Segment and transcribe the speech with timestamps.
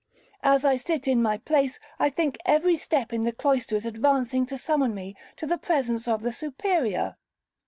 [0.41, 4.47] As I sit in my place, I think every step in the cloister is advancing
[4.47, 7.17] to summon me to the presence of the Superior.